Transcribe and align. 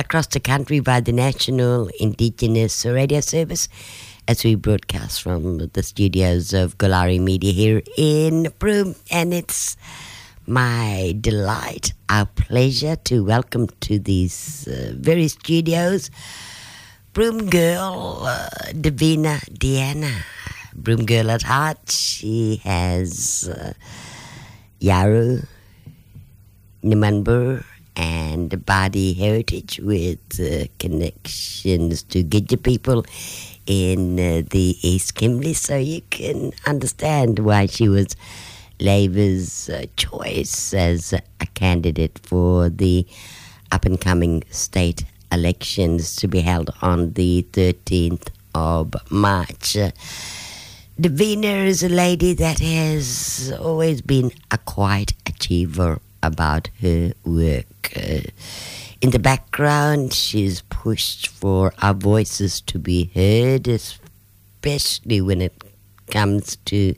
across 0.00 0.26
the 0.28 0.40
country 0.40 0.80
by 0.80 0.98
the 0.98 1.12
National 1.12 1.90
Indigenous 2.00 2.86
Radio 2.86 3.20
Service 3.20 3.68
as 4.26 4.42
we 4.42 4.54
broadcast 4.54 5.20
from 5.20 5.58
the 5.58 5.82
studios 5.82 6.54
of 6.54 6.78
Goolarri 6.78 7.20
Media 7.20 7.52
here 7.52 7.82
in 7.98 8.48
Broome. 8.58 8.96
And 9.10 9.34
it's 9.34 9.76
my 10.46 11.14
delight, 11.20 11.92
our 12.08 12.24
pleasure 12.24 12.96
to 12.96 13.22
welcome 13.22 13.68
to 13.80 13.98
these 13.98 14.66
uh, 14.66 14.92
very 14.96 15.28
studios 15.28 16.10
Broome 17.12 17.50
girl 17.50 18.22
uh, 18.24 18.48
Divina 18.72 19.40
D'Anna. 19.52 20.24
Broome 20.74 21.04
girl 21.04 21.30
at 21.30 21.42
heart. 21.42 21.90
She 21.90 22.56
has 22.64 23.50
uh, 23.52 23.74
Yawuru, 24.80 25.44
Nimanbur, 26.82 27.64
and 28.00 28.64
body 28.64 29.12
heritage 29.12 29.78
with 29.82 30.40
uh, 30.40 30.64
connections 30.78 32.02
to 32.04 32.24
Gidja 32.24 32.62
people 32.62 33.04
in 33.66 34.18
uh, 34.18 34.42
the 34.48 34.78
East 34.80 35.16
Kimberley, 35.16 35.52
so 35.52 35.76
you 35.76 36.00
can 36.08 36.52
understand 36.66 37.40
why 37.40 37.66
she 37.66 37.90
was 37.90 38.16
Labor's 38.80 39.68
uh, 39.68 39.84
choice 39.96 40.72
as 40.72 41.12
a 41.12 41.46
candidate 41.52 42.18
for 42.22 42.70
the 42.70 43.06
up 43.70 43.84
and 43.84 44.00
coming 44.00 44.44
state 44.50 45.04
elections 45.30 46.16
to 46.16 46.26
be 46.26 46.40
held 46.40 46.70
on 46.80 47.12
the 47.12 47.46
13th 47.52 48.28
of 48.54 48.94
March. 49.10 49.76
Divina 50.98 51.54
is 51.68 51.82
a 51.82 51.88
lady 51.90 52.32
that 52.32 52.60
has 52.60 53.52
always 53.60 54.00
been 54.00 54.32
a 54.50 54.56
quiet 54.56 55.12
achiever 55.26 56.00
about 56.22 56.68
her 56.80 57.12
work. 57.24 57.92
Uh, 57.96 58.20
in 59.00 59.10
the 59.10 59.18
background, 59.18 60.12
she's 60.12 60.62
pushed 60.62 61.28
for 61.28 61.72
our 61.80 61.94
voices 61.94 62.60
to 62.62 62.78
be 62.78 63.10
heard, 63.14 63.66
especially 63.66 65.20
when 65.20 65.40
it 65.40 65.64
comes 66.08 66.56
to 66.66 66.94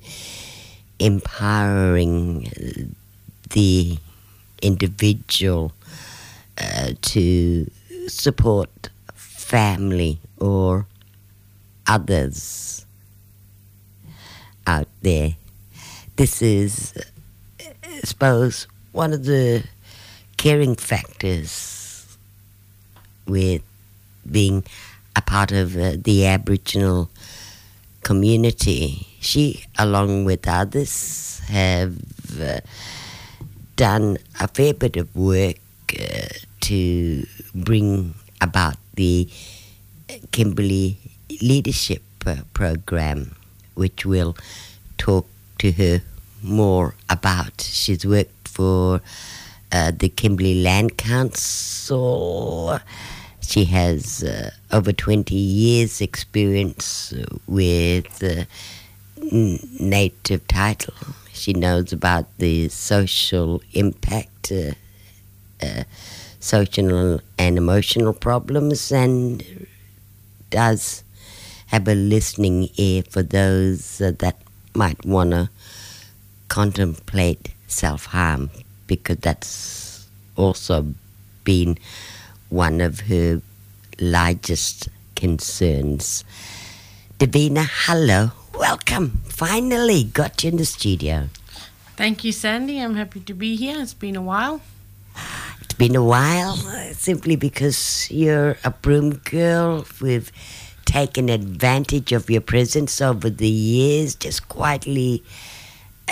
empowering 0.98 2.94
the 3.50 3.98
individual 4.60 5.72
uh, 6.58 6.92
to 7.02 7.70
support 8.08 8.88
family 9.14 10.18
or 10.38 10.86
others 11.86 12.86
out 14.66 14.88
there. 15.02 15.36
This 16.16 16.42
is, 16.42 16.94
I 17.60 18.00
suppose, 18.04 18.66
one 18.92 19.12
of 19.12 19.24
the 19.24 19.64
caring 20.36 20.76
factors 20.76 22.16
with 23.26 23.62
being 24.30 24.64
a 25.16 25.22
part 25.22 25.52
of 25.52 25.76
uh, 25.76 25.96
the 25.96 26.26
Aboriginal 26.26 27.10
community. 28.02 29.06
She, 29.20 29.64
along 29.78 30.24
with 30.24 30.46
others, 30.48 31.40
have 31.48 31.96
uh, 32.40 32.60
done 33.76 34.18
a 34.40 34.48
fair 34.48 34.74
bit 34.74 34.96
of 34.96 35.14
work 35.16 35.56
uh, 35.98 36.28
to 36.60 37.26
bring 37.54 38.14
about 38.40 38.76
the 38.94 39.28
Kimberley 40.32 40.96
Leadership 41.40 42.02
uh, 42.26 42.36
Program, 42.52 43.36
which 43.74 44.04
we'll 44.04 44.36
talk 44.98 45.26
to 45.58 45.72
her 45.72 46.02
more 46.42 46.94
about. 47.08 47.60
She's 47.60 48.04
worked 48.04 48.41
for 48.52 49.00
uh, 49.72 49.90
the 49.96 50.08
Kimberley 50.08 50.62
Land 50.62 50.98
Council. 50.98 52.78
She 53.40 53.64
has 53.66 54.22
uh, 54.22 54.50
over 54.70 54.92
20 54.92 55.34
years' 55.34 56.00
experience 56.00 57.12
with 57.46 58.22
uh, 58.22 58.44
native 59.80 60.46
title. 60.46 60.94
She 61.32 61.52
knows 61.52 61.92
about 61.92 62.26
the 62.38 62.68
social 62.68 63.62
impact, 63.72 64.52
uh, 64.52 64.72
uh, 65.64 65.84
social 66.38 67.20
and 67.38 67.58
emotional 67.58 68.12
problems, 68.12 68.92
and 68.92 69.66
does 70.50 71.02
have 71.68 71.88
a 71.88 71.94
listening 71.94 72.68
ear 72.76 73.02
for 73.08 73.22
those 73.22 74.00
uh, 74.00 74.12
that 74.18 74.36
might 74.74 75.04
want 75.06 75.30
to 75.30 75.50
contemplate 76.48 77.54
self 77.72 78.06
harm 78.06 78.50
because 78.86 79.16
that's 79.18 80.06
also 80.36 80.94
been 81.44 81.78
one 82.50 82.80
of 82.80 83.00
her 83.00 83.40
largest 83.98 84.88
concerns. 85.16 86.24
Divina, 87.18 87.64
hello. 87.64 88.32
Welcome. 88.58 89.22
Finally 89.24 90.04
got 90.04 90.44
you 90.44 90.50
in 90.50 90.56
the 90.58 90.64
studio. 90.64 91.28
Thank 91.96 92.24
you, 92.24 92.32
Sandy. 92.32 92.80
I'm 92.80 92.96
happy 92.96 93.20
to 93.20 93.34
be 93.34 93.56
here. 93.56 93.80
It's 93.80 93.94
been 93.94 94.16
a 94.16 94.22
while. 94.22 94.60
It's 95.60 95.74
been 95.74 95.96
a 95.96 96.04
while, 96.04 96.56
simply 96.92 97.36
because 97.36 98.10
you're 98.10 98.56
a 98.64 98.70
Broome 98.70 99.16
girl. 99.24 99.86
We've 100.00 100.30
taken 100.84 101.28
advantage 101.28 102.12
of 102.12 102.28
your 102.28 102.40
presence 102.40 103.00
over 103.00 103.30
the 103.30 103.48
years, 103.48 104.14
just 104.14 104.48
quietly 104.48 105.22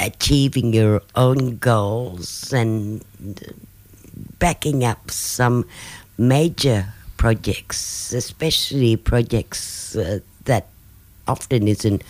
achieving 0.01 0.73
your 0.73 1.03
own 1.15 1.59
goals 1.59 2.53
and 2.53 3.05
backing 4.39 4.83
up 4.85 5.11
some 5.11 5.67
major 6.17 6.87
projects, 7.17 8.13
especially 8.13 8.97
projects 8.97 9.95
uh, 9.95 10.21
that 10.45 10.67
often 11.29 11.69
isn't 11.69 12.03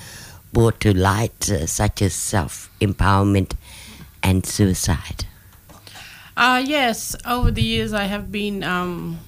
brought 0.52 0.80
to 0.80 0.96
light, 0.96 1.50
uh, 1.50 1.66
such 1.66 2.00
as 2.00 2.14
self 2.14 2.70
empowerment 2.80 3.52
and 4.22 4.46
suicide. 4.46 5.24
Uh, 6.36 6.62
yes, 6.64 7.16
over 7.26 7.50
the 7.50 7.62
years 7.62 7.92
I 7.92 8.04
have 8.04 8.32
been, 8.32 8.62
um, 8.62 9.18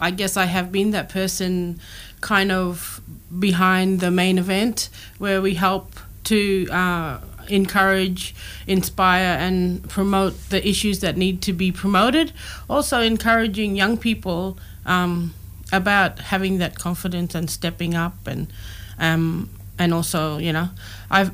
I 0.00 0.10
guess 0.10 0.36
I 0.36 0.46
have 0.46 0.72
been 0.72 0.92
that 0.92 1.08
person 1.08 1.80
kind 2.20 2.50
of 2.50 3.02
behind 3.38 4.00
the 4.00 4.10
main 4.10 4.38
event 4.38 4.88
where 5.18 5.42
we 5.42 5.54
help 5.54 5.92
to 6.24 6.66
uh, 6.70 7.18
encourage, 7.50 8.34
inspire, 8.66 9.36
and 9.38 9.88
promote 9.88 10.50
the 10.50 10.66
issues 10.66 11.00
that 11.00 11.16
need 11.16 11.42
to 11.42 11.52
be 11.52 11.72
promoted. 11.72 12.32
Also, 12.68 13.00
encouraging 13.00 13.76
young 13.76 13.96
people 13.96 14.58
um, 14.86 15.34
about 15.72 16.18
having 16.18 16.58
that 16.58 16.78
confidence 16.78 17.34
and 17.34 17.50
stepping 17.50 17.94
up, 17.94 18.26
and 18.26 18.52
um, 18.98 19.50
and 19.78 19.92
also, 19.92 20.38
you 20.38 20.52
know, 20.52 20.70
I've 21.10 21.32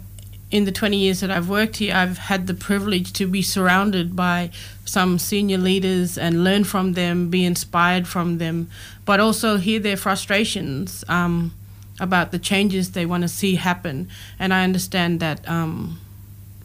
in 0.51 0.65
the 0.65 0.73
20 0.73 0.97
years 0.97 1.21
that 1.21 1.31
I've 1.31 1.49
worked 1.49 1.77
here, 1.77 1.95
I've 1.95 2.19
had 2.19 2.47
the 2.47 2.55
privilege 2.55 3.13
to 3.15 3.27
be 3.27 3.41
surrounded 3.41 4.17
by 4.17 4.51
some 4.85 5.19
senior 5.19 5.59
leaders 5.59 6.19
and 6.19 6.43
learn 6.43 6.65
from 6.65 6.95
them, 6.95 7.31
be 7.31 7.45
inspired 7.45 8.09
from 8.09 8.39
them, 8.39 8.69
but 9.05 9.21
also 9.21 9.59
hear 9.59 9.79
their 9.79 9.97
frustrations. 9.97 11.05
Um, 11.09 11.53
about 12.01 12.33
the 12.33 12.39
changes 12.39 12.93
they 12.93 13.07
want 13.07 13.23
to 13.23 13.29
see 13.29 13.55
happen. 13.55 14.09
And 14.39 14.53
I 14.53 14.65
understand 14.65 15.21
that 15.21 15.49
um, 15.49 16.01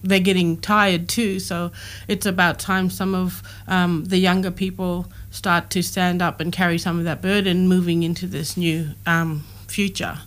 they're 0.01 0.19
getting 0.19 0.57
tired 0.57 1.09
too. 1.09 1.39
So 1.39 1.71
it's 2.07 2.25
about 2.25 2.59
time 2.59 2.89
some 2.89 3.13
of 3.13 3.43
um, 3.67 4.05
the 4.05 4.17
younger 4.17 4.51
people 4.51 5.07
start 5.31 5.69
to 5.71 5.83
stand 5.83 6.21
up 6.21 6.39
and 6.39 6.51
carry 6.51 6.77
some 6.77 6.97
of 6.97 7.05
that 7.05 7.21
burden 7.21 7.67
moving 7.67 8.03
into 8.03 8.25
this 8.25 8.55
new 8.55 8.91
um, 9.05 9.43
future. 9.67 10.19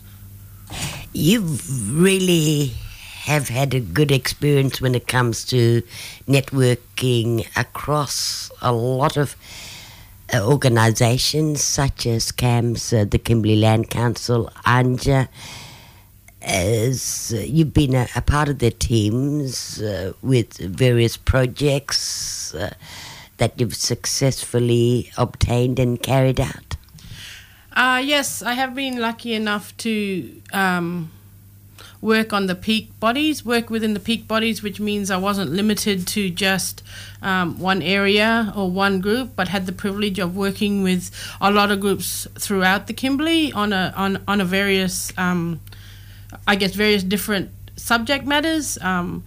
You 1.12 1.58
really 1.86 2.72
have 3.22 3.48
had 3.48 3.74
a 3.74 3.80
good 3.80 4.10
experience 4.10 4.80
when 4.80 4.94
it 4.94 5.06
comes 5.06 5.44
to 5.44 5.82
networking 6.26 7.46
across 7.56 8.50
a 8.62 8.72
lot 8.72 9.16
of 9.16 9.36
organizations 10.34 11.62
such 11.62 12.06
as 12.06 12.32
KAMS, 12.32 12.92
uh, 12.92 13.04
the 13.04 13.18
Kimberley 13.18 13.56
Land 13.56 13.90
Council, 13.90 14.50
ANJA. 14.64 15.28
As 16.40 17.34
you've 17.36 17.74
been 17.74 17.94
a, 17.94 18.06
a, 18.14 18.22
part 18.22 18.48
of 18.48 18.58
their 18.60 18.70
teams 18.70 19.82
uh, 19.82 20.12
with 20.22 20.56
various 20.56 21.16
projects 21.16 22.54
uh, 22.54 22.74
that 23.38 23.58
you've 23.60 23.74
successfully 23.74 25.10
obtained 25.18 25.78
and 25.78 26.00
carried 26.00 26.40
out. 26.40 26.76
Uh, 27.72 28.00
yes, 28.04 28.42
I 28.42 28.54
have 28.54 28.74
been 28.74 28.98
lucky 28.98 29.34
enough 29.34 29.76
to 29.78 30.40
um, 30.52 31.10
work 32.00 32.32
on 32.32 32.46
the 32.46 32.54
peak 32.54 32.98
bodies, 33.00 33.44
work 33.44 33.70
within 33.70 33.94
the 33.94 34.00
peak 34.00 34.28
bodies, 34.28 34.62
which 34.62 34.78
means 34.80 35.10
I 35.10 35.16
wasn't 35.16 35.50
limited 35.50 36.06
to 36.08 36.30
just 36.30 36.82
um, 37.22 37.58
one 37.58 37.82
area 37.82 38.52
or 38.56 38.70
one 38.70 39.00
group, 39.00 39.30
but 39.34 39.48
had 39.48 39.66
the 39.66 39.72
privilege 39.72 40.18
of 40.18 40.36
working 40.36 40.82
with 40.82 41.10
a 41.40 41.50
lot 41.50 41.70
of 41.70 41.80
groups 41.80 42.26
throughout 42.38 42.86
the 42.86 42.92
Kimberley 42.92 43.52
on 43.52 43.72
a 43.72 43.92
on 43.96 44.22
on 44.28 44.40
a 44.40 44.44
various, 44.44 45.12
um, 45.18 45.60
I 46.46 46.56
guess, 46.56 46.74
various 46.74 47.02
different 47.02 47.50
subject 47.76 48.26
matters. 48.26 48.78
Um, 48.78 49.24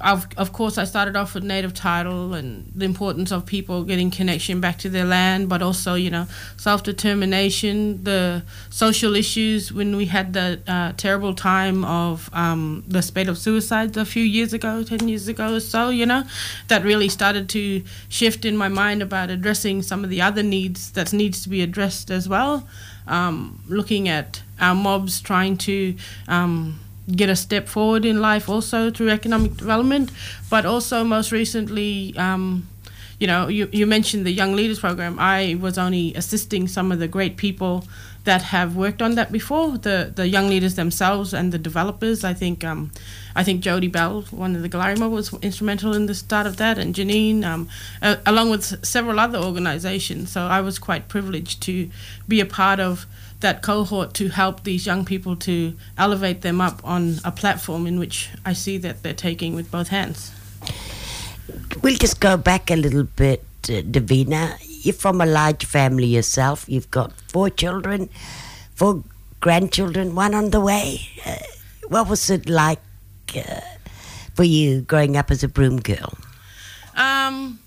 of, 0.00 0.26
of 0.36 0.52
course, 0.52 0.76
I 0.76 0.84
started 0.84 1.16
off 1.16 1.34
with 1.34 1.42
native 1.42 1.72
title 1.72 2.34
and 2.34 2.70
the 2.74 2.84
importance 2.84 3.30
of 3.32 3.46
people 3.46 3.82
getting 3.84 4.10
connection 4.10 4.60
back 4.60 4.78
to 4.78 4.90
their 4.90 5.04
land, 5.04 5.48
but 5.48 5.62
also, 5.62 5.94
you 5.94 6.10
know, 6.10 6.26
self 6.58 6.82
determination, 6.82 8.04
the 8.04 8.42
social 8.68 9.16
issues 9.16 9.72
when 9.72 9.96
we 9.96 10.06
had 10.06 10.34
the 10.34 10.60
uh, 10.66 10.92
terrible 10.96 11.34
time 11.34 11.84
of 11.84 12.28
um, 12.34 12.84
the 12.86 13.00
spate 13.00 13.28
of 13.28 13.38
suicides 13.38 13.96
a 13.96 14.04
few 14.04 14.22
years 14.22 14.52
ago, 14.52 14.82
10 14.82 15.08
years 15.08 15.28
ago 15.28 15.54
or 15.54 15.60
so, 15.60 15.88
you 15.88 16.04
know, 16.04 16.24
that 16.68 16.84
really 16.84 17.08
started 17.08 17.48
to 17.50 17.82
shift 18.08 18.44
in 18.44 18.56
my 18.56 18.68
mind 18.68 19.00
about 19.00 19.30
addressing 19.30 19.80
some 19.80 20.04
of 20.04 20.10
the 20.10 20.20
other 20.20 20.42
needs 20.42 20.92
that 20.92 21.12
needs 21.12 21.42
to 21.42 21.48
be 21.48 21.62
addressed 21.62 22.10
as 22.10 22.28
well. 22.28 22.68
Um, 23.06 23.62
looking 23.68 24.08
at 24.08 24.42
our 24.60 24.74
mobs 24.74 25.20
trying 25.20 25.56
to. 25.58 25.96
Um, 26.28 26.80
get 27.14 27.28
a 27.28 27.36
step 27.36 27.68
forward 27.68 28.04
in 28.04 28.20
life 28.20 28.48
also 28.48 28.90
through 28.90 29.10
economic 29.10 29.56
development, 29.56 30.10
but 30.50 30.66
also 30.66 31.04
most 31.04 31.32
recently, 31.32 32.14
um, 32.16 32.66
you 33.18 33.26
know, 33.26 33.48
you, 33.48 33.68
you 33.72 33.86
mentioned 33.86 34.26
the 34.26 34.30
Young 34.32 34.54
Leaders 34.54 34.78
Program. 34.78 35.18
I 35.18 35.56
was 35.60 35.78
only 35.78 36.14
assisting 36.14 36.68
some 36.68 36.92
of 36.92 36.98
the 36.98 37.08
great 37.08 37.36
people 37.36 37.84
that 38.24 38.42
have 38.42 38.76
worked 38.76 39.00
on 39.00 39.14
that 39.14 39.30
before, 39.32 39.78
the 39.78 40.12
the 40.14 40.28
young 40.28 40.48
leaders 40.48 40.74
themselves 40.74 41.32
and 41.32 41.52
the 41.52 41.58
developers. 41.58 42.24
I 42.24 42.34
think 42.34 42.64
um, 42.64 42.90
I 43.34 43.42
think 43.44 43.62
Jody 43.62 43.88
Bell, 43.88 44.22
one 44.30 44.54
of 44.56 44.62
the 44.62 44.68
Galarima, 44.68 45.08
was 45.08 45.32
instrumental 45.42 45.94
in 45.94 46.06
the 46.06 46.14
start 46.14 46.46
of 46.46 46.56
that, 46.56 46.76
and 46.76 46.94
Janine, 46.94 47.44
um, 47.44 47.68
uh, 48.02 48.16
along 48.26 48.50
with 48.50 48.84
several 48.84 49.18
other 49.18 49.38
organizations. 49.38 50.32
So 50.32 50.42
I 50.42 50.60
was 50.60 50.78
quite 50.78 51.08
privileged 51.08 51.62
to 51.62 51.88
be 52.28 52.40
a 52.40 52.46
part 52.46 52.80
of 52.80 53.06
that 53.40 53.62
cohort 53.62 54.12
to 54.14 54.28
help 54.28 54.64
these 54.64 54.86
young 54.86 55.04
people 55.04 55.36
to 55.36 55.76
elevate 55.96 56.40
them 56.40 56.60
up 56.60 56.80
on 56.84 57.16
a 57.24 57.30
platform 57.30 57.86
in 57.86 57.98
which 57.98 58.30
I 58.44 58.54
see 58.54 58.76
that 58.78 59.02
they're 59.02 59.14
taking 59.14 59.54
with 59.54 59.70
both 59.70 59.88
hands. 59.88 60.32
We'll 61.82 61.96
just 61.96 62.20
go 62.20 62.36
back 62.36 62.70
a 62.70 62.76
little 62.76 63.04
bit, 63.04 63.44
uh, 63.68 63.82
Divina. 63.82 64.56
You're 64.62 64.94
from 64.94 65.20
a 65.20 65.26
large 65.26 65.64
family 65.64 66.06
yourself. 66.06 66.64
You've 66.68 66.90
got 66.90 67.12
four 67.28 67.50
children, 67.50 68.08
four 68.74 69.02
grandchildren, 69.40 70.14
one 70.14 70.34
on 70.34 70.50
the 70.50 70.60
way. 70.60 71.00
Uh, 71.24 71.36
what 71.88 72.08
was 72.08 72.30
it 72.30 72.48
like 72.48 72.80
uh, 73.36 73.60
for 74.34 74.44
you 74.44 74.80
growing 74.82 75.16
up 75.16 75.30
as 75.30 75.44
a 75.44 75.48
Broome 75.48 75.80
girl? 75.80 76.14
Um, 76.96 77.60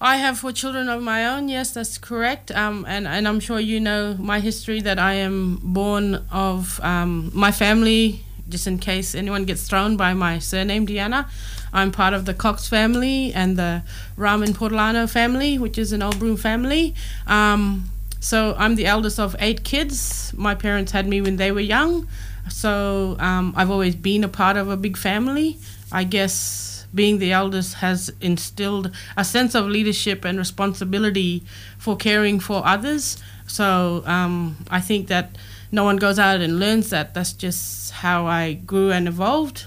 I 0.00 0.16
have 0.16 0.38
four 0.38 0.52
children 0.52 0.88
of 0.88 1.00
my 1.02 1.24
own. 1.26 1.48
Yes, 1.48 1.72
that's 1.72 1.98
correct. 1.98 2.50
Um, 2.50 2.84
and 2.88 3.06
and 3.06 3.26
I'm 3.28 3.40
sure 3.40 3.60
you 3.60 3.80
know 3.80 4.16
my 4.18 4.40
history 4.40 4.80
that 4.82 4.98
I 4.98 5.14
am 5.14 5.60
born 5.62 6.24
of 6.30 6.80
um, 6.82 7.30
my 7.32 7.52
family. 7.52 8.24
Just 8.48 8.66
in 8.66 8.78
case 8.78 9.14
anyone 9.14 9.44
gets 9.44 9.66
thrown 9.66 9.96
by 9.96 10.14
my 10.14 10.38
surname 10.38 10.84
D'Anna, 10.86 11.28
I'm 11.72 11.90
part 11.90 12.14
of 12.14 12.24
the 12.24 12.34
Cox 12.34 12.68
family 12.68 13.32
and 13.32 13.56
the 13.56 13.82
Raman 14.16 14.52
Portolano 14.52 15.10
family, 15.10 15.58
which 15.58 15.78
is 15.78 15.92
an 15.92 16.02
old 16.02 16.18
Broome 16.18 16.36
family. 16.36 16.94
Um, 17.26 17.90
so 18.20 18.54
I'm 18.58 18.74
the 18.76 18.86
eldest 18.86 19.18
of 19.18 19.34
eight 19.38 19.64
kids. 19.64 20.32
My 20.36 20.54
parents 20.54 20.92
had 20.92 21.06
me 21.06 21.20
when 21.20 21.36
they 21.36 21.52
were 21.52 21.60
young, 21.60 22.06
so 22.48 23.16
um, 23.18 23.52
I've 23.56 23.70
always 23.70 23.96
been 23.96 24.24
a 24.24 24.28
part 24.28 24.56
of 24.56 24.68
a 24.68 24.76
big 24.76 24.96
family. 24.96 25.58
I 25.90 26.04
guess 26.04 26.86
being 26.94 27.18
the 27.18 27.32
eldest 27.32 27.74
has 27.74 28.12
instilled 28.20 28.90
a 29.16 29.24
sense 29.24 29.54
of 29.54 29.66
leadership 29.66 30.24
and 30.24 30.38
responsibility 30.38 31.42
for 31.76 31.96
caring 31.96 32.40
for 32.40 32.64
others. 32.64 33.18
So 33.46 34.02
um, 34.06 34.56
I 34.70 34.80
think 34.80 35.08
that 35.08 35.36
no 35.74 35.82
one 35.82 35.96
goes 35.96 36.18
out 36.18 36.40
and 36.40 36.60
learns 36.60 36.90
that. 36.90 37.14
That's 37.14 37.32
just 37.32 37.90
how 37.90 38.26
I 38.26 38.52
grew 38.54 38.92
and 38.92 39.08
evolved. 39.08 39.66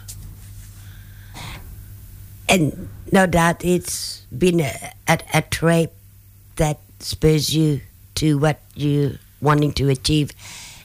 And 2.47 2.87
no 3.11 3.27
doubt 3.27 3.65
it's 3.65 4.21
been 4.35 4.61
a, 4.61 4.73
a, 5.07 5.19
a 5.33 5.41
trait 5.41 5.89
that 6.55 6.79
spurs 6.99 7.53
you 7.53 7.81
to 8.15 8.37
what 8.39 8.61
you're 8.73 9.19
wanting 9.41 9.73
to 9.73 9.89
achieve 9.89 10.31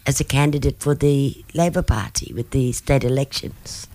as 0.07 0.21
a 0.21 0.25
candidate 0.25 0.81
for 0.81 0.97
the 0.97 1.45
Labor 1.55 1.83
Party 1.83 2.33
with 2.35 2.51
the 2.51 2.73
state 2.73 3.05
elections. 3.05 3.87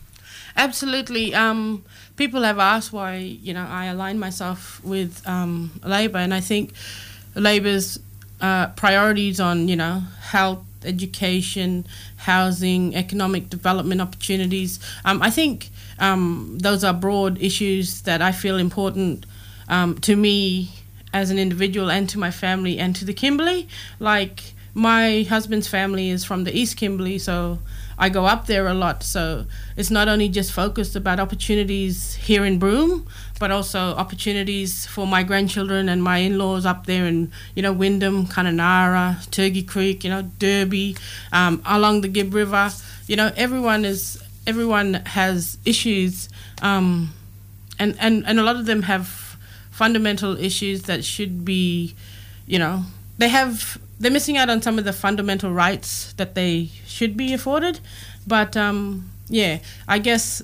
Absolutely. 0.55 1.35
Um, 1.35 1.83
people 2.15 2.41
have 2.43 2.57
asked 2.57 2.93
why 2.93 3.17
you 3.17 3.53
know 3.53 3.67
I 3.69 3.85
align 3.85 4.17
myself 4.17 4.83
with 4.83 5.21
um, 5.27 5.79
Labor, 5.83 6.17
and 6.19 6.33
I 6.33 6.39
think 6.39 6.71
Labor's 7.35 7.99
uh, 8.41 8.67
priorities 8.69 9.39
on 9.39 9.67
you 9.67 9.75
know 9.75 10.03
health, 10.21 10.65
education, 10.87 11.85
housing, 12.17 12.95
economic 12.95 13.49
development 13.49 14.01
opportunities. 14.01 14.79
Um, 15.05 15.21
I 15.21 15.29
think 15.29 15.69
um, 15.99 16.57
those 16.59 16.83
are 16.83 16.93
broad 16.93 17.39
issues 17.41 18.01
that 18.03 18.21
I 18.21 18.31
feel 18.31 18.57
important 18.57 19.25
um, 19.67 19.99
to 19.99 20.15
me 20.15 20.71
as 21.13 21.29
an 21.29 21.39
individual 21.39 21.89
and 21.89 22.07
to 22.09 22.19
my 22.19 22.31
family 22.31 22.79
and 22.79 22.95
to 22.95 23.05
the 23.05 23.13
Kimberley. 23.13 23.67
Like 23.99 24.53
my 24.73 25.23
husband's 25.23 25.67
family 25.67 26.09
is 26.09 26.23
from 26.23 26.43
the 26.43 26.55
East 26.55 26.77
Kimberley, 26.77 27.17
so 27.17 27.59
I 27.97 28.09
go 28.09 28.25
up 28.25 28.45
there 28.45 28.67
a 28.67 28.73
lot. 28.73 29.03
So 29.03 29.45
it's 29.75 29.89
not 29.89 30.07
only 30.07 30.29
just 30.29 30.51
focused 30.51 30.95
about 30.95 31.19
opportunities 31.19 32.15
here 32.15 32.45
in 32.45 32.59
Broome, 32.59 33.07
but 33.39 33.51
also 33.51 33.79
opportunities 33.79 34.85
for 34.85 35.07
my 35.07 35.23
grandchildren 35.23 35.89
and 35.89 36.03
my 36.03 36.19
in-laws 36.19 36.65
up 36.65 36.85
there 36.85 37.05
in 37.05 37.31
you 37.55 37.61
know 37.61 37.73
Wyndham, 37.73 38.27
Kununurra, 38.27 39.29
Turkey 39.31 39.63
Creek, 39.63 40.03
you 40.03 40.09
know 40.09 40.23
Derby, 40.39 40.95
um, 41.31 41.61
along 41.65 42.01
the 42.01 42.07
Gibb 42.07 42.33
River. 42.33 42.71
You 43.07 43.15
know 43.15 43.31
everyone 43.35 43.85
is 43.85 44.21
everyone 44.45 44.95
has 45.05 45.57
issues, 45.65 46.29
um, 46.61 47.13
and 47.79 47.95
and 47.99 48.25
and 48.25 48.39
a 48.39 48.43
lot 48.43 48.55
of 48.55 48.65
them 48.65 48.83
have 48.83 49.37
fundamental 49.71 50.35
issues 50.37 50.83
that 50.83 51.05
should 51.05 51.45
be, 51.45 51.93
you 52.47 52.57
know, 52.57 52.83
they 53.19 53.29
have 53.29 53.77
they're 53.99 54.11
missing 54.11 54.37
out 54.37 54.49
on 54.49 54.61
some 54.61 54.77
of 54.77 54.85
the 54.85 54.93
fundamental 54.93 55.51
rights 55.51 56.13
that 56.13 56.35
they 56.35 56.69
should 56.85 57.17
be 57.17 57.33
afforded. 57.33 57.79
But 58.25 58.55
um, 58.55 59.09
yeah, 59.27 59.59
I 59.87 59.99
guess 59.99 60.41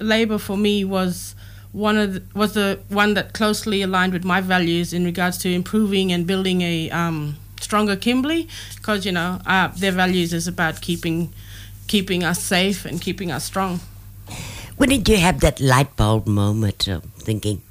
Labor 0.00 0.38
for 0.38 0.56
me 0.56 0.84
was 0.84 1.34
one 1.72 1.96
of 1.98 2.14
the, 2.14 2.22
was 2.34 2.54
the 2.54 2.80
one 2.88 3.14
that 3.14 3.32
closely 3.32 3.82
aligned 3.82 4.12
with 4.12 4.24
my 4.24 4.40
values 4.40 4.92
in 4.92 5.04
regards 5.04 5.38
to 5.38 5.52
improving 5.52 6.10
and 6.10 6.26
building 6.26 6.62
a 6.62 6.90
um, 6.90 7.36
stronger 7.60 7.96
Kimberley, 7.96 8.48
because 8.76 9.04
you 9.04 9.12
know 9.12 9.40
uh, 9.46 9.68
their 9.68 9.92
values 9.92 10.32
is 10.32 10.48
about 10.48 10.80
keeping 10.80 11.32
keeping 11.86 12.24
us 12.24 12.42
safe 12.42 12.84
and 12.84 13.00
keeping 13.00 13.30
us 13.30 13.44
strong. 13.44 13.80
When 14.76 14.88
did 14.88 15.08
you 15.08 15.16
have 15.18 15.40
that 15.40 15.60
light 15.60 15.96
bulb 15.96 16.26
moment 16.26 16.88
of 16.88 17.04
thinking, 17.14 17.62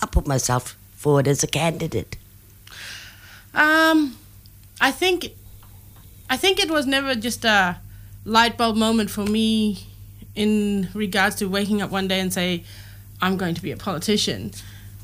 I'll 0.00 0.08
put 0.08 0.26
myself 0.26 0.76
forward 0.96 1.26
as 1.26 1.42
a 1.42 1.46
candidate? 1.46 2.16
Um, 3.54 4.16
I 4.80 4.90
think, 4.90 5.32
I 6.28 6.36
think 6.36 6.58
it 6.58 6.70
was 6.70 6.86
never 6.86 7.14
just 7.14 7.44
a 7.44 7.78
light 8.24 8.56
bulb 8.56 8.76
moment 8.76 9.10
for 9.10 9.24
me 9.24 9.86
in 10.34 10.88
regards 10.94 11.36
to 11.36 11.46
waking 11.48 11.80
up 11.80 11.90
one 11.90 12.08
day 12.08 12.20
and 12.20 12.32
say, 12.32 12.64
I'm 13.22 13.36
going 13.36 13.54
to 13.54 13.62
be 13.62 13.70
a 13.70 13.76
politician 13.76 14.52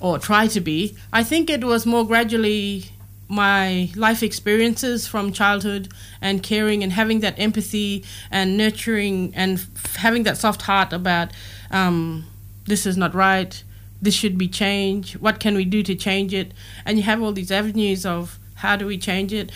or 0.00 0.18
try 0.18 0.46
to 0.48 0.60
be. 0.60 0.96
I 1.12 1.22
think 1.22 1.48
it 1.48 1.64
was 1.64 1.86
more 1.86 2.06
gradually 2.06 2.86
my 3.28 3.88
life 3.94 4.24
experiences 4.24 5.06
from 5.06 5.32
childhood 5.32 5.88
and 6.20 6.42
caring 6.42 6.82
and 6.82 6.92
having 6.92 7.20
that 7.20 7.38
empathy 7.38 8.04
and 8.30 8.56
nurturing 8.56 9.32
and 9.36 9.58
f- 9.58 9.94
having 9.96 10.24
that 10.24 10.36
soft 10.36 10.62
heart 10.62 10.92
about 10.92 11.30
um, 11.70 12.26
this 12.66 12.86
is 12.86 12.96
not 12.96 13.14
right, 13.14 13.62
this 14.02 14.14
should 14.14 14.36
be 14.36 14.48
changed, 14.48 15.14
what 15.16 15.38
can 15.38 15.54
we 15.54 15.64
do 15.64 15.80
to 15.84 15.94
change 15.94 16.34
it? 16.34 16.50
And 16.84 16.98
you 16.98 17.04
have 17.04 17.22
all 17.22 17.30
these 17.32 17.52
avenues 17.52 18.04
of 18.04 18.39
how 18.60 18.76
do 18.76 18.86
we 18.86 18.98
change 18.98 19.32
it? 19.32 19.50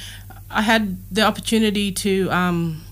I 0.50 0.62
had 0.62 0.98
the 1.10 1.22
opportunity 1.22 1.92
to 1.92 2.30
um, 2.30 2.82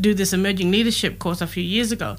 do 0.00 0.14
this 0.14 0.32
emerging 0.32 0.70
leadership 0.70 1.18
course 1.18 1.40
a 1.40 1.46
few 1.46 1.62
years 1.62 1.92
ago, 1.92 2.16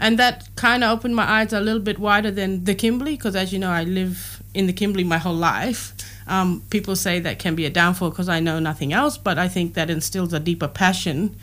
and 0.00 0.18
that 0.18 0.48
kind 0.56 0.82
of 0.82 0.90
opened 0.90 1.14
my 1.16 1.28
eyes 1.28 1.52
a 1.52 1.60
little 1.60 1.80
bit 1.80 1.98
wider 1.98 2.30
than 2.30 2.64
the 2.64 2.74
Kimberley, 2.74 3.16
because 3.16 3.36
as 3.36 3.52
you 3.52 3.58
know, 3.58 3.70
I 3.70 3.84
live 3.84 4.42
in 4.54 4.66
the 4.66 4.72
Kimberley 4.72 5.04
my 5.04 5.18
whole 5.18 5.34
life. 5.34 5.92
Um, 6.26 6.62
people 6.70 6.96
say 6.96 7.20
that 7.20 7.38
can 7.38 7.54
be 7.54 7.66
a 7.66 7.70
downfall 7.70 8.10
because 8.10 8.28
I 8.28 8.40
know 8.40 8.58
nothing 8.58 8.92
else, 8.92 9.18
but 9.18 9.38
I 9.38 9.48
think 9.48 9.74
that 9.74 9.90
instills 9.90 10.32
a 10.32 10.40
deeper 10.40 10.68
passion 10.68 11.36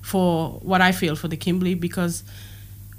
for 0.00 0.58
what 0.62 0.80
I 0.80 0.92
feel 0.92 1.16
for 1.16 1.28
the 1.28 1.36
Kimberley 1.36 1.74
because 1.74 2.24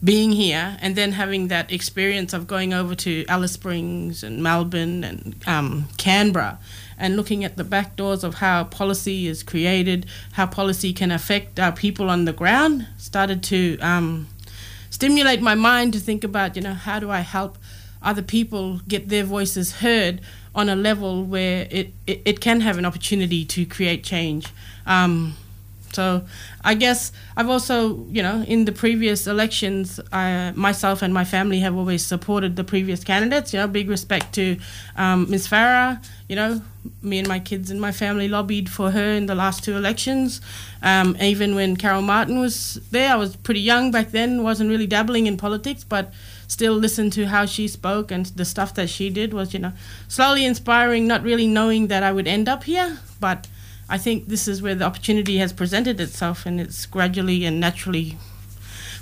being 0.03 0.31
here 0.31 0.77
and 0.81 0.95
then 0.95 1.13
having 1.13 1.47
that 1.47 1.71
experience 1.71 2.33
of 2.33 2.45
going 2.45 2.73
over 2.73 2.93
to 2.93 3.25
Alice 3.27 3.53
Springs 3.53 4.23
and 4.23 4.43
Melbourne 4.43 5.03
and 5.03 5.35
um, 5.47 5.87
Canberra 5.97 6.59
and 6.97 7.15
looking 7.15 7.43
at 7.43 7.57
the 7.57 7.63
back 7.63 7.95
doors 7.95 8.23
of 8.23 8.35
how 8.35 8.63
policy 8.65 9.27
is 9.27 9.43
created, 9.43 10.05
how 10.33 10.45
policy 10.45 10.93
can 10.93 11.11
affect 11.11 11.59
our 11.59 11.71
people 11.71 12.09
on 12.09 12.25
the 12.25 12.33
ground, 12.33 12.87
started 12.97 13.43
to 13.43 13.77
um, 13.79 14.27
stimulate 14.89 15.41
my 15.41 15.55
mind 15.55 15.93
to 15.93 15.99
think 15.99 16.23
about, 16.23 16.55
you 16.55 16.61
know, 16.61 16.73
how 16.73 16.99
do 16.99 17.09
I 17.09 17.19
help 17.19 17.57
other 18.01 18.21
people 18.21 18.79
get 18.87 19.09
their 19.09 19.23
voices 19.23 19.77
heard 19.77 20.21
on 20.53 20.69
a 20.69 20.75
level 20.75 21.23
where 21.23 21.67
it, 21.71 21.93
it, 22.05 22.21
it 22.25 22.41
can 22.41 22.61
have 22.61 22.77
an 22.77 22.85
opportunity 22.85 23.43
to 23.45 23.65
create 23.65 24.03
change. 24.03 24.47
Um, 24.85 25.35
So 25.95 26.25
I 26.63 26.73
guess 26.73 27.11
I've 27.35 27.49
also, 27.49 28.05
you 28.07 28.23
know, 28.23 28.43
in 28.43 28.65
the 28.65 28.71
previous 28.71 29.27
elections, 29.27 29.99
I, 30.11 30.51
myself 30.55 31.01
and 31.01 31.13
my 31.13 31.25
family 31.25 31.59
have 31.59 31.75
always 31.75 32.05
supported 32.05 32.55
the 32.55 32.63
previous 32.63 33.03
candidates. 33.03 33.53
You 33.53 33.59
know, 33.59 33.67
big 33.67 33.89
respect 33.89 34.33
to 34.35 34.57
um, 34.95 35.29
Ms. 35.29 35.47
Farrer. 35.47 35.99
You 36.27 36.35
know, 36.35 36.61
me 37.01 37.19
and 37.19 37.27
my 37.27 37.39
kids 37.39 37.69
and 37.69 37.79
my 37.79 37.91
family 37.91 38.27
lobbied 38.27 38.69
for 38.69 38.91
her 38.91 39.13
in 39.13 39.25
the 39.25 39.35
last 39.35 39.63
two 39.63 39.75
elections. 39.75 40.41
Um, 40.81 41.15
even 41.21 41.55
when 41.55 41.75
Carol 41.75 42.01
Martin 42.01 42.39
was 42.39 42.79
there, 42.91 43.11
I 43.11 43.15
was 43.15 43.35
pretty 43.35 43.59
young 43.61 43.91
back 43.91 44.11
then, 44.11 44.43
wasn't 44.43 44.69
really 44.69 44.87
dabbling 44.87 45.27
in 45.27 45.37
politics, 45.37 45.83
but 45.83 46.13
still 46.47 46.73
listened 46.73 47.13
to 47.13 47.25
how 47.27 47.45
she 47.45 47.67
spoke 47.67 48.11
and 48.11 48.27
the 48.27 48.45
stuff 48.45 48.73
that 48.75 48.89
she 48.89 49.09
did 49.09 49.33
was, 49.33 49.53
you 49.53 49.59
know, 49.59 49.73
slowly 50.07 50.45
inspiring, 50.45 51.07
not 51.07 51.23
really 51.23 51.47
knowing 51.47 51.87
that 51.87 52.03
I 52.03 52.11
would 52.11 52.27
end 52.27 52.47
up 52.49 52.63
here, 52.63 52.99
but 53.19 53.47
I 53.93 53.99
think 53.99 54.27
this 54.27 54.47
is 54.47 54.59
where 54.59 54.73
the 54.73 54.85
opportunity 54.85 55.37
has 55.37 55.53
presented 55.53 56.01
itself, 56.01 56.47
and 56.47 56.59
it's 56.59 56.87
gradually 56.87 57.45
and 57.45 57.59
naturally 57.59 58.17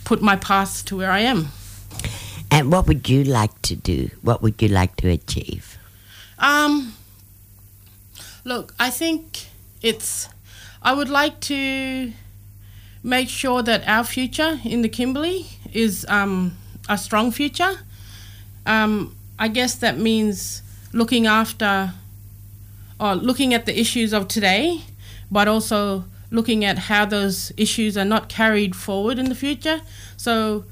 put 0.03 0.21
my 0.21 0.35
path 0.35 0.83
to 0.87 0.97
where 0.97 1.09
I 1.09 1.19
am. 1.19 1.47
And 2.51 2.73
what 2.73 2.87
would 2.87 3.07
you 3.07 3.23
like 3.23 3.61
to 3.61 3.77
do? 3.77 4.09
What 4.21 4.41
would 4.41 4.61
you 4.61 4.67
like 4.67 4.97
to 4.97 5.07
achieve? 5.07 5.77
Um, 6.39 6.93
look, 8.43 8.73
I 8.77 8.89
think 8.89 9.47
it's. 9.81 10.27
I 10.81 10.91
would 10.91 11.07
like 11.07 11.39
to 11.51 12.11
make 13.01 13.29
sure 13.29 13.63
that 13.63 13.87
our 13.87 14.03
future 14.03 14.59
in 14.65 14.81
the 14.81 14.89
Kimberley 14.89 15.45
is 15.71 16.05
um, 16.09 16.57
a 16.89 16.97
strong 16.97 17.31
future. 17.31 17.79
Um, 18.65 19.15
I 19.39 19.47
guess 19.47 19.75
that 19.75 19.97
means 19.97 20.61
looking 20.91 21.27
after 21.27 21.93
or 23.01 23.15
looking 23.15 23.53
at 23.53 23.65
the 23.65 23.77
issues 23.77 24.13
of 24.13 24.27
today, 24.27 24.81
but 25.31 25.47
also 25.47 26.05
looking 26.29 26.63
at 26.63 26.77
how 26.77 27.03
those 27.03 27.51
issues 27.57 27.97
are 27.97 28.05
not 28.05 28.29
carried 28.29 28.75
forward 28.75 29.17
in 29.17 29.25
the 29.25 29.35
future. 29.35 29.81
So, 30.15 30.65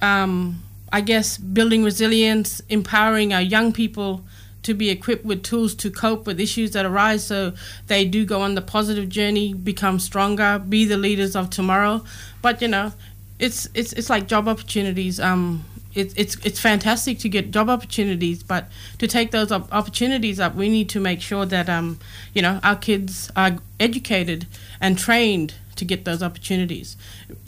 um, 0.00 0.62
I 0.90 1.02
guess 1.02 1.36
building 1.36 1.84
resilience, 1.84 2.60
empowering 2.68 3.32
our 3.32 3.42
young 3.42 3.72
people 3.72 4.24
to 4.62 4.72
be 4.72 4.88
equipped 4.88 5.26
with 5.26 5.42
tools 5.42 5.74
to 5.74 5.90
cope 5.90 6.26
with 6.26 6.40
issues 6.40 6.70
that 6.70 6.86
arise 6.86 7.26
so 7.26 7.52
they 7.86 8.04
do 8.06 8.24
go 8.24 8.40
on 8.40 8.54
the 8.54 8.62
positive 8.62 9.10
journey, 9.10 9.52
become 9.52 9.98
stronger, 9.98 10.58
be 10.58 10.86
the 10.86 10.96
leaders 10.96 11.36
of 11.36 11.50
tomorrow. 11.50 12.02
But 12.40 12.62
you 12.62 12.68
know, 12.68 12.92
it's 13.38 13.68
it's 13.74 13.92
it's 13.92 14.08
like 14.08 14.26
job 14.26 14.48
opportunities. 14.48 15.20
Um, 15.20 15.64
it's 15.94 16.14
it's 16.14 16.36
it's 16.44 16.60
fantastic 16.60 17.18
to 17.20 17.28
get 17.28 17.50
job 17.50 17.68
opportunities, 17.70 18.42
but 18.42 18.68
to 18.98 19.06
take 19.06 19.30
those 19.30 19.52
op- 19.52 19.72
opportunities 19.72 20.40
up, 20.40 20.54
we 20.54 20.68
need 20.68 20.88
to 20.90 21.00
make 21.00 21.20
sure 21.20 21.46
that 21.46 21.68
um, 21.68 21.98
you 22.32 22.42
know 22.42 22.60
our 22.62 22.76
kids 22.76 23.30
are 23.36 23.58
educated 23.78 24.46
and 24.80 24.98
trained 24.98 25.54
to 25.76 25.84
get 25.84 26.04
those 26.04 26.22
opportunities. 26.22 26.96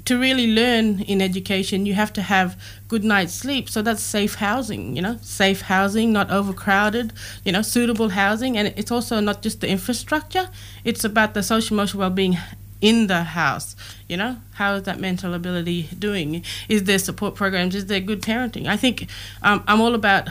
To 0.07 0.19
really 0.19 0.53
learn 0.53 1.00
in 1.00 1.21
education, 1.21 1.87
you 1.87 1.95
have 1.95 2.12
to 2.15 2.23
have 2.23 2.61
good 2.88 3.05
night's 3.05 3.33
sleep. 3.33 3.69
So 3.69 3.83
that's 3.83 4.03
safe 4.03 4.37
housing, 4.37 4.97
you 4.97 5.03
know, 5.03 5.19
safe 5.23 5.62
housing, 5.62 6.12
not 6.12 6.31
overcrowded, 6.31 7.12
you 7.45 7.53
know, 7.53 7.62
suitable 7.62 8.11
housing. 8.11 8.57
And 8.57 8.73
it's 8.76 8.91
also 8.91 9.21
not 9.21 9.43
just 9.43 9.61
the 9.61 9.69
infrastructure, 9.69 10.49
it's 10.85 11.05
about 11.05 11.35
the 11.35 11.43
social 11.43 11.76
emotional 11.76 12.00
well 12.00 12.11
being 12.11 12.37
in 12.80 13.06
the 13.06 13.25
house. 13.25 13.76
You 14.09 14.16
know, 14.16 14.37
how 14.54 14.75
is 14.75 14.85
that 14.85 15.00
mental 15.00 15.35
ability 15.35 15.88
doing? 15.99 16.45
Is 16.68 16.85
there 16.85 16.99
support 16.99 17.35
programs? 17.35 17.75
Is 17.75 17.87
there 17.87 18.00
good 18.00 18.23
parenting? 18.23 18.66
I 18.66 18.76
think 18.76 19.09
um, 19.42 19.62
I'm 19.66 19.80
all 19.80 19.95
about 19.95 20.28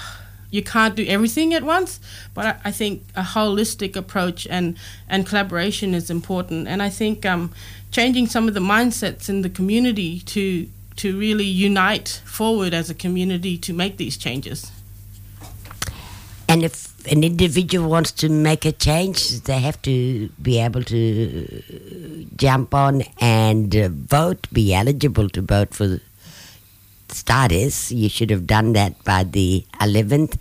you 0.51 0.63
can't 0.63 0.95
do 0.95 1.05
everything 1.05 1.53
at 1.53 1.63
once, 1.63 1.99
but 2.33 2.45
I, 2.45 2.55
I, 2.65 2.71
think 2.71 3.03
a 3.15 3.23
holistic 3.23 3.97
approach 3.97 4.47
and, 4.47 4.77
and 5.09 5.25
collaboration 5.25 5.93
is 5.93 6.09
important. 6.09 6.67
And 6.67 6.81
I 6.81 6.89
think 6.89 7.25
um, 7.25 7.51
changing 7.91 8.27
some 8.27 8.47
of 8.47 8.53
the 8.53 8.61
mindsets 8.61 9.27
in 9.27 9.41
the 9.41 9.49
community 9.49 10.19
to 10.21 10.69
to 10.97 11.17
really 11.19 11.45
unite 11.45 12.21
forward 12.23 12.73
as 12.73 12.89
a 12.89 12.93
community 12.93 13.57
to 13.57 13.73
make 13.73 13.97
these 13.97 14.15
changes. 14.15 14.71
And 16.47 16.63
if 16.63 16.94
an 17.07 17.23
individual 17.23 17.89
wants 17.89 18.11
to 18.11 18.29
make 18.29 18.65
a 18.65 18.71
change, 18.71 19.41
they 19.41 19.59
have 19.59 19.81
to 19.83 20.29
be 20.41 20.59
able 20.59 20.83
to 20.83 22.27
jump 22.35 22.73
on 22.73 23.03
and 23.19 23.75
uh, 23.75 23.89
vote, 23.91 24.47
be 24.51 24.73
eligible 24.73 25.29
to 25.29 25.41
vote 25.41 25.73
for 25.73 25.99
starters. 27.09 27.91
You 27.91 28.09
should 28.09 28.29
have 28.29 28.47
done 28.47 28.73
that 28.73 29.03
by 29.03 29.23
the 29.23 29.65
11th. 29.81 30.37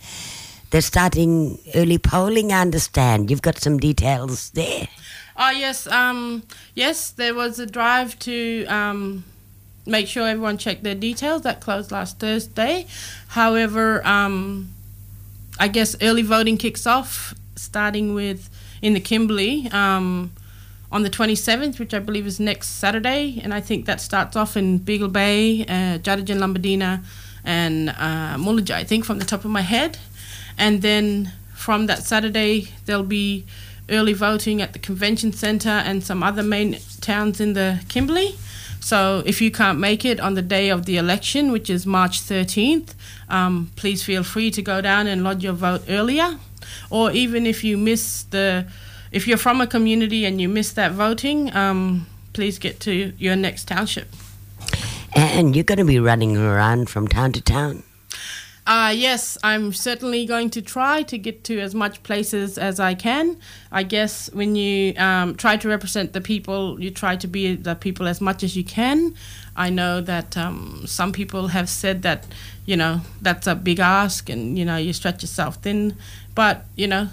They're 0.71 0.81
starting 0.81 1.59
early 1.75 1.99
polling, 1.99 2.53
I 2.53 2.61
understand. 2.61 3.31
You've 3.31 3.43
got 3.43 3.59
some 3.59 3.79
details 3.79 4.51
there. 4.51 4.89
Oh, 5.37 5.51
yes. 5.51 5.87
Um, 5.87 6.43
yes, 6.75 7.11
there 7.11 7.35
was 7.35 7.59
a 7.59 7.67
drive 7.67 8.19
to 8.21 8.65
um, 8.67 9.25
make 9.87 10.09
sure 10.09 10.27
everyone 10.27 10.59
checked 10.59 10.83
their 10.83 10.95
details. 10.95 11.43
That 11.43 11.61
closed 11.61 11.93
last 11.93 12.19
Thursday. 12.19 12.87
However, 13.29 14.05
um, 14.07 14.74
I 15.59 15.69
guess 15.69 15.97
early 16.03 16.23
voting 16.23 16.57
kicks 16.57 16.87
off 16.87 17.35
starting 17.57 18.15
with 18.15 18.51
in 18.83 18.95
the 18.95 19.01
Kimberley 19.01 19.69
um, 19.71 20.33
on 20.91 21.03
the 21.03 21.11
27th, 21.11 21.79
which 21.79 21.95
I 21.95 21.99
believe 21.99 22.27
is 22.27 22.39
next 22.39 22.69
Saturday, 22.69 23.41
and 23.43 23.55
I 23.55 23.61
think 23.61 23.87
that 23.87 24.01
starts 24.01 24.37
off 24.37 24.57
in 24.57 24.79
Beagle 24.79 25.09
Bay, 25.09 25.63
uh, 25.63 25.99
Lombadina, 25.99 27.05
and 27.45 27.91
uh, 27.91 28.37
I 28.75 28.85
think 28.85 29.05
from 29.05 29.19
the 29.19 29.25
top 29.25 29.45
of 29.45 29.51
my 29.51 29.63
head, 29.63 29.99
and 30.59 30.83
then 30.83 31.33
from 31.53 31.87
that 31.87 32.03
Saturday 32.03 32.69
there'll 32.85 33.03
be 33.03 33.47
early 33.91 34.13
voting 34.13 34.63
at 34.63 34.73
the 34.73 34.79
convention 34.79 35.33
centre 35.33 35.69
and 35.69 36.03
some 36.03 36.23
other 36.23 36.43
main 36.43 36.79
towns 37.01 37.41
in 37.41 37.53
the 37.53 37.81
Kimberley. 37.89 38.37
So 38.81 39.23
if 39.25 39.41
you 39.41 39.51
can't 39.51 39.79
make 39.79 40.05
it 40.05 40.21
on 40.21 40.35
the 40.35 40.43
day 40.43 40.69
of 40.69 40.85
the 40.85 40.99
election, 40.99 41.51
which 41.53 41.71
is 41.71 41.87
March 41.87 42.21
13th, 42.21 42.95
um, 43.31 43.71
please 43.77 44.03
feel 44.03 44.23
free 44.23 44.51
to 44.51 44.63
go 44.63 44.81
down 44.81 45.07
and 45.07 45.25
lodge 45.25 45.43
your 45.43 45.55
vote 45.55 45.83
earlier. 45.89 46.39
Or 46.91 47.11
even 47.11 47.47
if 47.47 47.65
you 47.65 47.79
miss 47.79 48.25
the, 48.25 48.67
if 49.11 49.27
you're 49.27 49.39
from 49.39 49.61
a 49.61 49.67
community 49.67 50.27
and 50.27 50.41
you 50.41 50.49
miss 50.49 50.73
that 50.73 50.93
voting, 50.93 51.55
um, 51.57 52.07
please 52.35 52.59
get 52.59 52.81
to 52.81 52.93
your 53.17 53.37
next 53.37 53.69
township. 53.69 54.09
And 55.17 55.55
you're 55.55 55.65
going 55.65 55.79
to 55.79 55.85
be 55.85 55.99
running 55.99 56.37
around 56.37 56.91
from 56.91 57.09
town 57.09 57.33
to 57.33 57.41
town. 57.41 57.85
Uh, 58.67 58.95
yes, 58.97 59.37
I'm 59.43 59.75
certainly 59.75 60.25
going 60.25 60.49
to 60.51 60.63
try 60.63 61.03
to 61.03 61.19
get 61.19 61.45
to 61.45 61.61
as 61.61 61.75
much 61.75 62.03
places 62.03 62.57
as 62.57 62.81
I 62.81 62.95
can. 62.95 63.37
I 63.71 63.83
guess 63.83 64.33
when 64.33 64.57
you 64.57 64.95
um, 64.97 65.35
try 65.35 65.59
to 65.59 65.69
represent 65.69 66.15
the 66.15 66.23
people, 66.23 66.81
you 66.81 66.91
try 66.91 67.17
to 67.17 67.27
be 67.27 67.57
the 67.57 67.75
people 67.75 68.09
as 68.09 68.23
much 68.23 68.43
as 68.43 68.57
you 68.57 68.65
can. 68.65 69.15
I 69.55 69.69
know 69.69 70.01
that 70.01 70.37
um, 70.39 70.85
some 70.87 71.13
people 71.13 71.49
have 71.49 71.69
said 71.69 72.03
that, 72.03 72.27
you 72.65 72.77
know, 72.77 73.03
that's 73.21 73.47
a 73.47 73.55
big 73.55 73.81
ask 73.81 74.31
and, 74.31 74.59
you 74.59 74.65
know, 74.65 74.77
you 74.77 74.95
stretch 74.95 75.23
yourself 75.23 75.57
thin. 75.57 75.97
But, 76.35 76.65
you 76.75 76.87
know, 76.87 77.09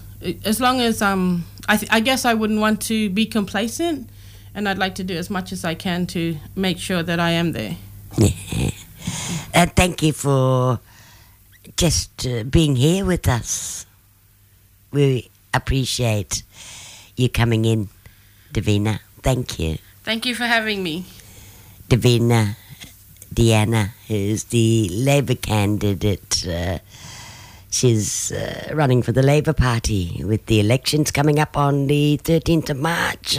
as 0.45 0.61
long 0.61 0.79
as, 0.79 1.01
um, 1.01 1.43
I, 1.67 1.75
th- 1.75 1.91
I 1.91 1.99
guess 1.99 2.23
I 2.23 2.33
wouldn't 2.33 2.61
want 2.61 2.81
to 2.83 3.09
be 3.09 3.25
complacent 3.25 4.09
and 4.55 4.69
I'd 4.69 4.77
like 4.77 4.95
to 4.95 5.03
do 5.03 5.17
as 5.17 5.29
much 5.29 5.51
as 5.51 5.65
I 5.65 5.75
can 5.75 6.07
to 6.07 6.37
make 6.55 6.79
sure 6.79 7.03
that 7.03 7.19
I 7.19 7.31
am 7.31 7.51
there. 7.51 7.75
Uh, 9.53 9.65
thank 9.65 10.01
you 10.01 10.13
for 10.13 10.79
just 11.77 12.25
uh, 12.27 12.43
being 12.43 12.75
here 12.75 13.05
with 13.05 13.27
us. 13.27 13.85
We 14.91 15.29
appreciate 15.53 16.43
you 17.15 17.29
coming 17.29 17.65
in, 17.65 17.89
Divina. 18.51 18.99
Thank 19.21 19.59
you. 19.59 19.77
Thank 20.03 20.25
you 20.25 20.35
for 20.35 20.45
having 20.45 20.83
me. 20.83 21.05
Divina 21.87 22.57
D'Anna, 23.33 23.93
who's 24.07 24.45
the 24.45 24.89
Labor 24.91 25.35
candidate. 25.35 26.45
Uh, 26.47 26.79
she's 27.69 28.31
uh, 28.31 28.71
running 28.73 29.01
for 29.01 29.11
the 29.13 29.21
Labor 29.23 29.53
Party 29.53 30.21
with 30.25 30.45
the 30.47 30.59
elections 30.59 31.11
coming 31.11 31.39
up 31.39 31.57
on 31.57 31.87
the 31.87 32.19
13th 32.23 32.71
of 32.71 32.77
March. 32.77 33.37